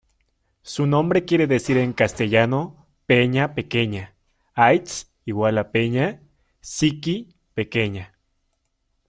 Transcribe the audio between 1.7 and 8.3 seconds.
en castellano "peña pequeña" "aitz"=peña "txiki"=pequeña.